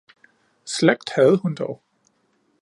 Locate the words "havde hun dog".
1.15-1.81